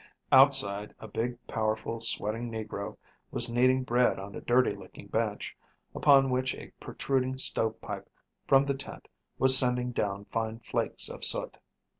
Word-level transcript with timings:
Outside 0.31 0.95
a 0.99 1.07
big, 1.07 1.37
powerful, 1.45 2.01
sweating 2.01 2.49
negro 2.51 2.97
was 3.29 3.51
kneading 3.51 3.83
bread 3.83 4.17
on 4.17 4.33
a 4.33 4.41
dirty 4.41 4.71
looking 4.75 5.05
bench, 5.05 5.55
upon 5.93 6.31
which 6.31 6.55
a 6.55 6.71
protruding 6.79 7.37
stove 7.37 7.79
pipe 7.81 8.09
from 8.47 8.65
the 8.65 8.73
tent 8.73 9.07
was 9.37 9.55
sending 9.55 9.91
down 9.91 10.25
fine 10.25 10.57
flakes 10.57 11.07
of 11.07 11.23
soot. 11.23 11.55